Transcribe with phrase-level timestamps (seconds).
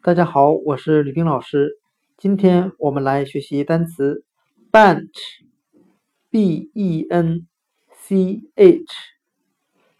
[0.00, 1.80] 大家好，我是吕冰老师。
[2.16, 4.24] 今天我们来学习单词
[4.70, 5.24] bench，b-e-n-c-h，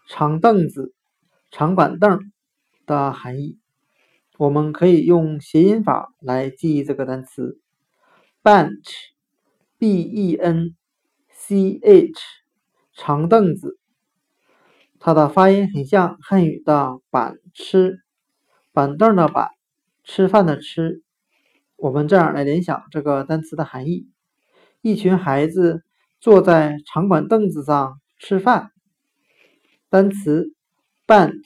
[0.07, 0.93] 长凳子、
[1.51, 2.31] 长板凳
[2.85, 3.59] 的含义。
[4.37, 7.59] 我们可以用谐音法来记忆这个单词
[8.41, 8.79] bench，b-e-n-c-h，
[12.93, 13.77] 长凳子。
[14.97, 17.99] 它的发音很像汉语的板吃，
[18.71, 19.58] 板凳的板。
[20.11, 21.03] 吃饭的吃，
[21.75, 24.09] 我们这样来联想这个单词的含义：
[24.81, 25.83] 一群孩子
[26.19, 28.71] 坐在长板凳子上吃饭。
[29.87, 30.51] 单词
[31.05, 31.43] bench，b-e-n-c-h，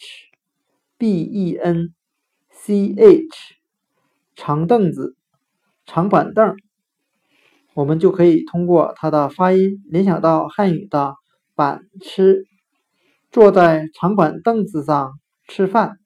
[4.34, 5.17] 长凳子、
[5.86, 6.55] 长板凳，
[7.73, 11.16] 我们就可以通过它的发音联想到汉语的
[11.53, 12.45] 板吃，
[13.30, 15.20] 坐在长板凳子上
[15.50, 15.98] 吃饭。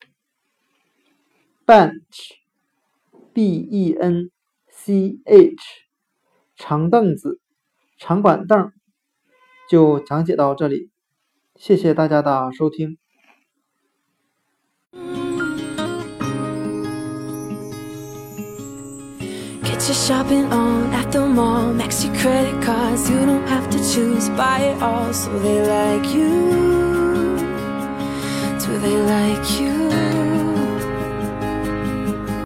[1.67, 2.46] bench。
[3.37, 4.31] bench，
[6.55, 7.39] 长凳子、
[7.99, 8.71] 长板凳，
[9.69, 10.89] 就讲解到这里，
[11.55, 12.97] 谢谢大家的收听。
[28.59, 29.76] Do they like you?